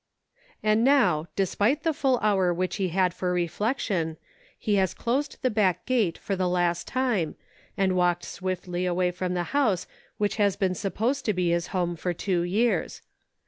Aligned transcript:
And 0.63 0.83
now, 0.83 1.27
despite 1.35 1.83
the 1.83 1.93
full 1.93 2.17
hour 2.23 2.51
which 2.51 2.77
he 2.77 2.87
had 2.87 3.13
for 3.13 3.31
reflection, 3.31 4.17
he 4.57 4.73
has 4.77 4.95
closed 4.95 5.37
the 5.43 5.51
back 5.51 5.85
gate 5.85 6.17
for 6.17 6.35
the 6.35 6.49
last 6.49 6.87
time, 6.87 7.35
and 7.77 7.95
walked 7.95 8.23
swiftly 8.25 8.87
away 8.87 9.11
from 9.11 9.35
the 9.35 9.43
house 9.53 9.85
which 10.17 10.37
has 10.37 10.55
been 10.55 10.73
supposed 10.73 11.23
to 11.25 11.33
be 11.33 11.51
his 11.51 11.67
home 11.67 11.95
for 11.95 12.15
two 12.15 12.41
years. 12.41 13.03